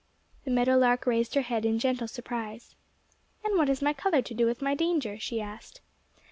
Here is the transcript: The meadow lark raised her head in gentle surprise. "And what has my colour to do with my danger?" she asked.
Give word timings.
The 0.45 0.49
meadow 0.49 0.77
lark 0.79 1.05
raised 1.05 1.35
her 1.35 1.43
head 1.43 1.63
in 1.63 1.77
gentle 1.77 2.07
surprise. 2.07 2.73
"And 3.45 3.55
what 3.55 3.67
has 3.67 3.83
my 3.83 3.93
colour 3.93 4.23
to 4.23 4.33
do 4.33 4.47
with 4.47 4.59
my 4.59 4.73
danger?" 4.73 5.19
she 5.19 5.39
asked. 5.39 5.81